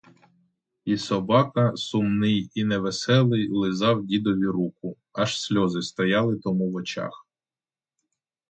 І 0.85 0.97
собака, 0.97 1.75
сумний 1.75 2.49
і 2.53 2.63
невеселий, 2.63 3.49
лизав 3.49 4.05
дідові 4.05 4.45
руку, 4.45 4.97
аж 5.13 5.41
сльози 5.41 5.81
стояли 5.81 6.39
тому 6.39 6.69
в 6.71 6.75
очах. 6.75 7.25